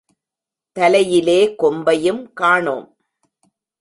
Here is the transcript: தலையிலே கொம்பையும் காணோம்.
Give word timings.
தலையிலே 0.77 1.55
கொம்பையும் 1.59 2.33
காணோம். 2.33 2.87